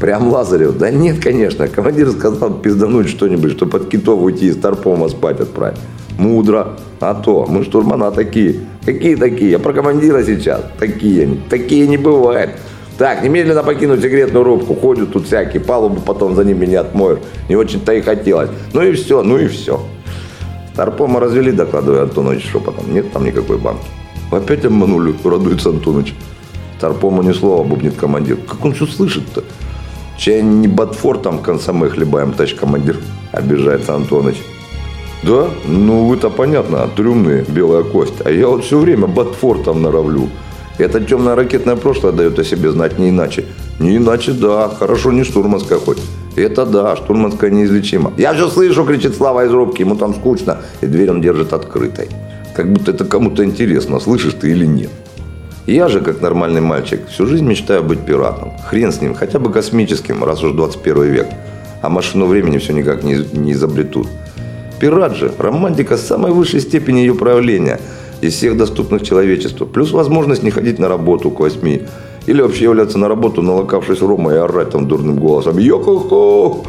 Прям 0.00 0.28
Лазарев? 0.28 0.78
Да 0.78 0.90
нет, 0.90 1.22
конечно. 1.22 1.68
Командир 1.68 2.10
сказал 2.10 2.54
пиздануть 2.54 3.08
что-нибудь, 3.08 3.52
что 3.52 3.66
под 3.66 3.90
китов 3.90 4.22
уйти 4.22 4.46
из 4.46 4.56
Тарпома 4.56 5.08
спать 5.10 5.40
отправить. 5.40 5.78
Мудро. 6.18 6.78
А 7.00 7.14
то, 7.14 7.46
мы 7.46 7.64
штурмана 7.64 8.10
такие. 8.10 8.60
Какие 8.84 9.16
такие? 9.16 9.52
Я 9.52 9.58
про 9.58 9.74
командира 9.74 10.22
сейчас. 10.22 10.62
Такие. 10.78 11.36
Такие 11.50 11.86
не 11.86 11.98
бывает. 11.98 12.50
Так, 12.96 13.22
немедленно 13.22 13.62
покинуть 13.62 14.02
секретную 14.02 14.44
рубку. 14.44 14.74
Ходят 14.74 15.12
тут 15.12 15.26
всякие, 15.26 15.62
палубу 15.62 16.00
потом 16.00 16.34
за 16.34 16.44
ними 16.44 16.66
не 16.66 16.76
отмоют. 16.76 17.20
Не 17.48 17.56
очень-то 17.56 17.92
и 17.92 18.00
хотелось. 18.00 18.50
Ну 18.72 18.82
и 18.82 18.92
все, 18.92 19.22
ну 19.22 19.38
и 19.38 19.48
все. 19.48 19.80
Старпома 20.74 21.20
развели, 21.20 21.52
докладывая 21.52 22.02
Антонович 22.02 22.50
шепотом. 22.50 22.92
Нет 22.92 23.12
там 23.12 23.24
никакой 23.24 23.58
банки. 23.58 23.86
Опять 24.30 24.64
обманули, 24.64 25.14
радуется 25.24 25.70
Антонович. 25.70 26.14
Старпому 26.78 27.22
ни 27.22 27.32
слова, 27.32 27.64
бубнит 27.64 27.96
командир. 27.96 28.36
Как 28.36 28.64
он 28.64 28.72
все 28.72 28.86
слышит-то? 28.86 29.44
Чай 30.16 30.42
не 30.42 30.68
Батфортом 30.68 31.38
консомы 31.38 31.90
хлебаем, 31.90 32.32
товарищ 32.32 32.54
командир, 32.54 32.98
обижается 33.32 33.94
Антоныч. 33.94 34.36
Да? 35.22 35.48
Ну 35.66 36.06
вы-то 36.06 36.30
понятно, 36.30 36.88
трюмные, 36.94 37.44
белая 37.48 37.82
кость. 37.82 38.20
А 38.24 38.30
я 38.30 38.48
вот 38.48 38.64
все 38.64 38.78
время 38.78 39.06
Батфортом 39.06 39.82
норовлю. 39.82 40.28
Это 40.78 41.00
темное 41.00 41.34
ракетное 41.34 41.76
прошлое 41.76 42.12
дает 42.12 42.38
о 42.38 42.44
себе 42.44 42.70
знать 42.70 42.98
не 42.98 43.10
иначе. 43.10 43.44
Не 43.78 43.96
иначе, 43.96 44.32
да. 44.32 44.68
Хорошо, 44.68 45.12
не 45.12 45.24
штурманская 45.24 45.78
хоть. 45.78 45.98
Это 46.36 46.64
да, 46.64 46.96
штурманская 46.96 47.50
неизлечима. 47.50 48.12
Я 48.16 48.34
же 48.34 48.48
слышу, 48.48 48.84
кричит 48.84 49.16
Слава 49.16 49.44
из 49.46 49.52
рубки, 49.52 49.82
ему 49.82 49.96
там 49.96 50.14
скучно. 50.14 50.58
И 50.80 50.86
дверь 50.86 51.10
он 51.10 51.20
держит 51.20 51.52
открытой. 51.52 52.08
Как 52.54 52.72
будто 52.72 52.92
это 52.92 53.04
кому-то 53.04 53.44
интересно, 53.44 54.00
слышишь 54.00 54.34
ты 54.34 54.50
или 54.50 54.66
нет. 54.66 54.90
Я 55.66 55.88
же, 55.88 56.00
как 56.00 56.20
нормальный 56.20 56.60
мальчик, 56.60 57.06
всю 57.08 57.26
жизнь 57.26 57.44
мечтаю 57.44 57.82
быть 57.82 58.00
пиратом. 58.00 58.52
Хрен 58.66 58.92
с 58.92 59.00
ним, 59.00 59.14
хотя 59.14 59.38
бы 59.38 59.52
космическим, 59.52 60.24
раз 60.24 60.42
уж 60.42 60.52
21 60.52 61.02
век. 61.04 61.26
А 61.82 61.88
машину 61.88 62.26
времени 62.26 62.58
все 62.58 62.72
никак 62.72 63.04
не, 63.04 63.24
не 63.32 63.52
изобретут. 63.52 64.08
Пират 64.80 65.14
же, 65.14 65.32
романтика 65.38 65.96
самой 65.96 66.32
высшей 66.32 66.60
степени 66.60 67.00
ее 67.00 67.14
проявления 67.14 67.78
из 68.20 68.34
всех 68.34 68.56
доступных 68.56 69.02
человечеству. 69.02 69.66
Плюс 69.66 69.92
возможность 69.92 70.42
не 70.42 70.50
ходить 70.50 70.78
на 70.78 70.88
работу 70.88 71.30
к 71.30 71.40
восьми. 71.40 71.82
Или 72.26 72.42
вообще 72.42 72.64
являться 72.64 72.98
на 72.98 73.08
работу, 73.08 73.42
налокавшись 73.42 74.00
рома 74.00 74.32
и 74.32 74.36
орать 74.36 74.70
там 74.70 74.86
дурным 74.86 75.18
голосом. 75.18 75.58
Йо-хо-хо! 75.58 76.64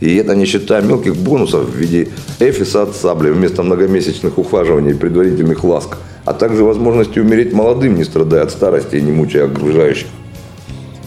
И 0.00 0.16
это 0.16 0.34
не 0.34 0.46
считая 0.46 0.82
мелких 0.82 1.16
бонусов 1.16 1.68
в 1.68 1.76
виде 1.76 2.08
эфиса 2.38 2.82
от 2.82 2.96
сабли 2.96 3.30
вместо 3.30 3.62
многомесячных 3.62 4.38
ухаживаний 4.38 4.92
и 4.92 4.94
предварительных 4.94 5.62
ласк, 5.62 5.98
а 6.24 6.32
также 6.32 6.64
возможности 6.64 7.18
умереть 7.18 7.52
молодым, 7.52 7.96
не 7.96 8.04
страдая 8.04 8.42
от 8.42 8.50
старости 8.50 8.96
и 8.96 9.02
не 9.02 9.12
мучая 9.12 9.44
окружающих. 9.44 10.06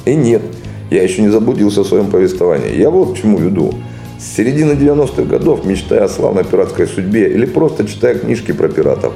И 0.05 0.15
нет, 0.15 0.43
я 0.91 1.01
еще 1.01 1.23
не 1.23 1.29
заблудился 1.29 1.81
в 1.81 1.88
своем 1.88 2.07
повествовании. 2.07 2.77
Я 2.77 2.91
вот 2.91 3.13
к 3.13 3.17
чему 3.21 3.39
веду. 3.39 3.73
С 4.19 4.35
середины 4.35 4.73
90-х 4.73 5.23
годов, 5.23 5.65
мечтая 5.65 6.03
о 6.03 6.09
славной 6.09 6.43
пиратской 6.43 6.88
судьбе 6.88 7.33
или 7.33 7.45
просто 7.45 7.88
читая 7.88 8.15
книжки 8.15 8.51
про 8.51 8.69
пиратов, 8.69 9.13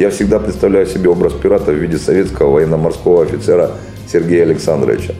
я 0.00 0.08
всегда 0.08 0.38
представляю 0.38 0.86
себе 0.86 1.10
образ 1.10 1.34
пирата 1.34 1.72
в 1.72 1.74
виде 1.74 1.98
советского 1.98 2.52
военно-морского 2.52 3.22
офицера 3.22 3.72
Сергея 4.10 4.44
Александровича. 4.44 5.12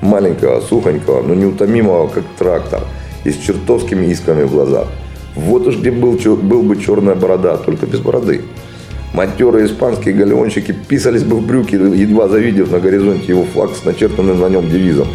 Маленького, 0.00 0.60
сухонького, 0.60 1.22
но 1.22 1.34
неутомимого, 1.34 2.06
как 2.06 2.22
трактор, 2.38 2.82
и 3.24 3.32
с 3.32 3.36
чертовскими 3.36 4.06
искрами 4.06 4.44
в 4.44 4.52
глазах. 4.52 4.86
Вот 5.34 5.66
уж 5.66 5.78
где 5.78 5.90
был, 5.90 6.12
был 6.36 6.62
бы 6.62 6.76
черная 6.76 7.16
борода, 7.16 7.56
только 7.56 7.86
без 7.86 7.98
бороды. 7.98 8.42
Матерые 9.12 9.66
испанские 9.66 10.14
галеонщики 10.14 10.70
писались 10.70 11.24
бы 11.24 11.38
в 11.38 11.44
брюки, 11.44 11.74
едва 11.74 12.28
завидев 12.28 12.70
на 12.70 12.78
горизонте 12.78 13.32
его 13.32 13.42
флаг 13.42 13.70
с 13.74 13.84
начертанным 13.84 14.38
на 14.38 14.48
нем 14.48 14.70
девизом. 14.70 15.08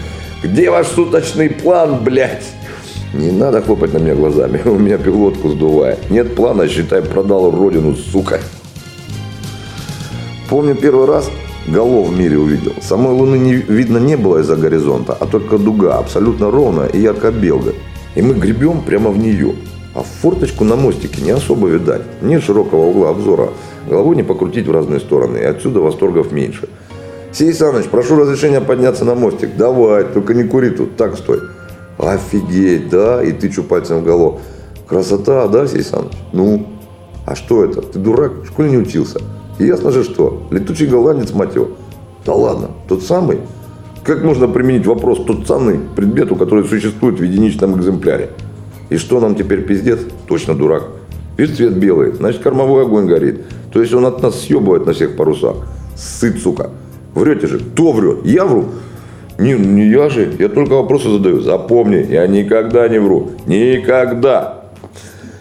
«Где 0.44 0.70
ваш 0.70 0.88
суточный 0.88 1.50
план, 1.50 2.04
блядь?» 2.04 2.44
Не 3.14 3.32
надо 3.32 3.62
хлопать 3.62 3.94
на 3.94 4.00
меня 4.00 4.16
глазами, 4.16 4.60
у 4.66 4.78
меня 4.78 4.98
пилотку 4.98 5.48
сдувает. 5.48 6.10
Нет 6.10 6.36
плана, 6.36 6.68
считай, 6.68 7.02
продал 7.02 7.52
родину, 7.52 7.96
сука. 7.96 8.42
Помню 10.54 10.76
первый 10.76 11.08
раз 11.08 11.32
голов 11.66 12.10
в 12.10 12.16
мире 12.16 12.38
увидел. 12.38 12.74
Самой 12.80 13.12
луны 13.14 13.38
не 13.38 13.54
видно 13.54 13.98
не 13.98 14.16
было 14.16 14.38
из-за 14.38 14.56
горизонта, 14.56 15.18
а 15.20 15.26
только 15.26 15.58
дуга, 15.58 15.98
абсолютно 15.98 16.52
ровная 16.52 16.86
и 16.86 17.00
ярко-белая. 17.00 17.74
И 18.14 18.22
мы 18.22 18.36
гребем 18.36 18.84
прямо 18.84 19.10
в 19.10 19.18
нее. 19.18 19.56
А 19.96 20.04
в 20.04 20.06
форточку 20.06 20.64
на 20.64 20.76
мостике 20.76 21.24
не 21.24 21.32
особо 21.32 21.70
видать. 21.70 22.04
Нет 22.22 22.44
широкого 22.44 22.86
угла 22.86 23.10
обзора. 23.10 23.50
Голову 23.90 24.14
не 24.14 24.22
покрутить 24.22 24.68
в 24.68 24.72
разные 24.72 25.00
стороны. 25.00 25.40
И 25.40 25.44
отсюда 25.44 25.80
восторгов 25.80 26.32
меньше. 26.32 26.70
Сей 27.32 27.52
Саныч, 27.52 27.86
прошу 27.86 28.16
разрешения 28.16 28.62
подняться 28.62 29.06
на 29.06 29.16
мостик. 29.16 29.58
Давай, 29.58 30.04
только 30.04 30.36
не 30.36 30.44
кури 30.44 30.70
тут. 30.70 30.98
Так, 30.98 31.18
стой. 31.18 31.40
Офигеть, 31.98 32.90
да? 32.90 33.24
И 33.24 33.32
тычу 33.32 33.64
пальцем 33.64 34.02
в 34.02 34.04
голову. 34.04 34.40
Красота, 34.88 35.48
да, 35.48 35.66
Сей 35.66 35.82
Саныч? 35.82 36.14
Ну, 36.32 36.68
а 37.26 37.34
что 37.34 37.66
это? 37.66 37.82
Ты 37.82 37.98
дурак, 37.98 38.34
в 38.44 38.50
школе 38.50 38.70
не 38.70 38.78
учился. 38.78 39.20
И 39.60 39.66
ясно 39.66 39.92
же 39.92 40.04
что, 40.04 40.44
летучий 40.52 40.88
голландец, 40.88 41.32
мать 41.34 41.56
его. 41.56 41.70
Да 42.26 42.34
ладно, 42.34 42.70
тот 42.88 43.04
самый? 43.04 43.40
Как 44.04 44.24
можно 44.24 44.48
применить 44.48 44.86
вопрос 44.86 45.24
тот 45.26 45.48
самый 45.48 45.78
к 45.78 45.96
предмету, 45.96 46.36
который 46.36 46.66
существует 46.66 47.20
в 47.20 47.24
единичном 47.24 47.80
экземпляре? 47.80 48.32
И 48.90 48.98
что 48.98 49.20
нам 49.20 49.36
теперь 49.36 49.62
пиздец? 49.62 50.00
Точно 50.28 50.56
дурак. 50.56 50.84
Видишь, 51.38 51.58
цвет 51.58 51.78
белый, 51.78 52.12
значит 52.14 52.42
кормовой 52.42 52.84
огонь 52.84 53.08
горит. 53.08 53.42
То 53.72 53.82
есть 53.82 53.94
он 53.94 54.06
от 54.06 54.22
нас 54.22 54.42
съебывает 54.42 54.86
на 54.86 54.94
всех 54.94 55.16
парусах. 55.16 55.56
Сыт, 55.96 56.40
сука. 56.40 56.70
Врете 57.16 57.48
же. 57.48 57.60
Кто 57.60 57.92
врет? 57.92 58.26
Я 58.26 58.46
вру? 58.46 58.66
Не, 59.40 59.54
не 59.54 59.88
я 59.90 60.10
же. 60.10 60.32
Я 60.38 60.50
только 60.50 60.74
вопросы 60.74 61.10
задаю. 61.10 61.42
Запомни, 61.42 62.06
я 62.10 62.28
никогда 62.28 62.88
не 62.88 63.00
вру. 63.00 63.32
Никогда. 63.48 64.66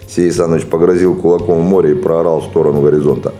Сей 0.09 0.31
Саныч 0.31 0.65
погрозил 0.65 1.15
кулаком 1.15 1.61
в 1.61 1.65
море 1.65 1.93
и 1.93 1.95
проорал 1.95 2.41
в 2.41 2.45
сторону 2.45 2.83
горизонта. 2.83 3.33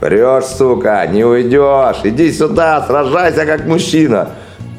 Врешь, 0.00 0.44
сука, 0.44 1.06
не 1.06 1.24
уйдешь. 1.24 2.00
Иди 2.04 2.32
сюда, 2.32 2.84
сражайся 2.86 3.44
как 3.46 3.66
мужчина. 3.66 4.30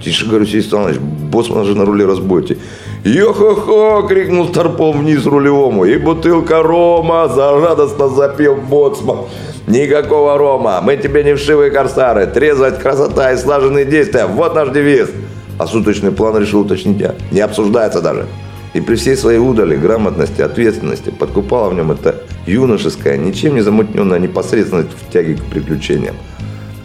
Тише, 0.03 0.25
говорю, 0.25 0.45
Сей 0.45 0.61
Саныч, 0.61 0.97
боссман 0.97 1.65
же 1.65 1.75
на 1.75 1.85
руле 1.85 2.05
разбойте. 2.05 2.57
«Йо-хо-хо!»– 3.03 4.05
крикнул 4.09 4.47
Старпом 4.47 4.99
вниз 4.99 5.25
рулевому. 5.25 5.85
«И 5.85 5.97
бутылка 5.97 6.61
рома!»– 6.61 7.27
зарадостно 7.33 8.09
запел 8.09 8.55
боцман. 8.55 9.19
«Никакого 9.67 10.37
рома! 10.37 10.81
Мы 10.81 10.97
тебе 10.97 11.23
не 11.23 11.35
вшивые 11.35 11.71
корсары! 11.71 12.27
Трезвость, 12.27 12.79
красота 12.79 13.31
и 13.31 13.37
слаженные 13.37 13.85
действия– 13.85 14.25
вот 14.27 14.55
наш 14.55 14.69
девиз!» 14.69 15.09
А 15.57 15.67
суточный 15.67 16.11
план 16.11 16.37
решил 16.37 16.61
уточнить 16.61 16.99
я. 16.99 17.15
Не 17.31 17.41
обсуждается 17.41 18.01
даже. 18.01 18.25
И 18.73 18.81
при 18.81 18.95
всей 18.95 19.17
своей 19.17 19.39
удали, 19.39 19.75
грамотности, 19.75 20.41
ответственности 20.41 21.09
подкупала 21.09 21.69
в 21.69 21.73
нем 21.73 21.91
эта 21.91 22.23
юношеская, 22.45 23.17
ничем 23.17 23.55
не 23.55 23.61
замутненная 23.61 24.19
непосредственность 24.19 24.89
в 24.91 25.11
тяге 25.11 25.35
к 25.35 25.43
приключениям. 25.45 26.15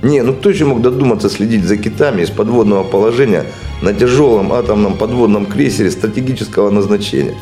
Не, 0.02 0.22
ну 0.22 0.34
кто 0.34 0.50
еще 0.50 0.64
мог 0.64 0.82
додуматься 0.82 1.30
следить 1.30 1.64
за 1.64 1.76
китами 1.76 2.22
из 2.22 2.30
подводного 2.30 2.84
положения 2.84 3.44
на 3.82 3.92
тяжелом 3.92 4.52
атомном 4.52 4.96
подводном 4.98 5.46
крейсере 5.46 5.90
стратегического 5.90 6.70
назначения? 6.70 7.34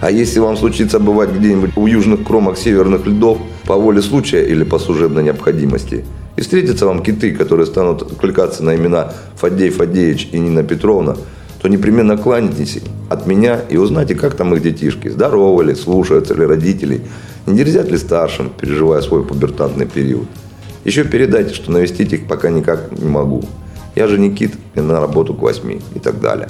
А 0.00 0.10
если 0.10 0.38
вам 0.38 0.56
случится 0.56 0.98
бывать 1.00 1.30
где-нибудь 1.30 1.76
у 1.76 1.86
южных 1.86 2.24
кромок 2.24 2.56
северных 2.56 3.06
льдов 3.06 3.38
по 3.64 3.74
воле 3.74 4.00
случая 4.00 4.44
или 4.44 4.64
по 4.64 4.78
служебной 4.78 5.24
необходимости, 5.24 6.04
и 6.36 6.40
встретятся 6.40 6.86
вам 6.86 7.02
киты, 7.02 7.34
которые 7.34 7.66
станут 7.66 8.02
откликаться 8.02 8.62
на 8.62 8.76
имена 8.76 9.12
Фадей 9.36 9.70
Фадеевич 9.70 10.28
и 10.30 10.38
Нина 10.38 10.62
Петровна, 10.62 11.16
то 11.60 11.68
непременно 11.68 12.16
кланяйтесь 12.16 12.78
от 13.08 13.26
меня 13.26 13.60
и 13.68 13.76
узнайте, 13.76 14.14
как 14.14 14.34
там 14.34 14.54
их 14.54 14.62
детишки, 14.62 15.08
здоровы 15.08 15.64
ли, 15.64 15.74
слушаются 15.74 16.34
ли 16.34 16.44
родителей, 16.44 17.02
не 17.46 17.56
дерзят 17.56 17.90
ли 17.90 17.98
старшим, 17.98 18.50
переживая 18.50 19.00
свой 19.00 19.24
пубертантный 19.24 19.86
период. 19.86 20.28
Еще 20.84 21.04
передайте, 21.04 21.54
что 21.54 21.72
навестить 21.72 22.12
их 22.12 22.26
пока 22.26 22.50
никак 22.50 22.92
не 22.92 23.08
могу. 23.08 23.42
Я 23.94 24.06
же 24.06 24.18
не 24.18 24.34
кит, 24.34 24.54
и 24.74 24.80
на 24.80 25.00
работу 25.00 25.34
к 25.34 25.42
восьми 25.42 25.80
и 25.94 25.98
так 25.98 26.20
далее. 26.20 26.48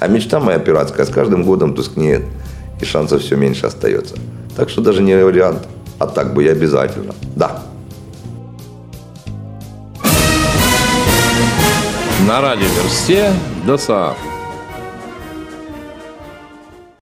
А 0.00 0.06
мечта 0.06 0.40
моя 0.40 0.58
пиратская 0.58 1.04
с 1.04 1.10
каждым 1.10 1.44
годом 1.44 1.74
тускнеет, 1.74 2.22
и 2.80 2.84
шансов 2.84 3.22
все 3.22 3.36
меньше 3.36 3.66
остается. 3.66 4.14
Так 4.56 4.70
что 4.70 4.80
даже 4.80 5.02
не 5.02 5.16
вариант, 5.16 5.66
а 5.98 6.06
так 6.06 6.34
бы 6.34 6.44
я 6.44 6.52
обязательно. 6.52 7.14
Да. 7.36 7.62
На 12.26 12.40
радиоверсте 12.40 13.32
ДОСААФ. 13.66 14.37